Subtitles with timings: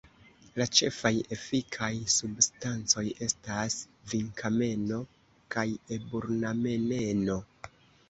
[0.59, 3.77] La ĉefaj efikaj substancoj estas
[4.15, 5.01] vinkameno
[5.57, 5.69] kaj
[6.01, 7.43] eburnameneno.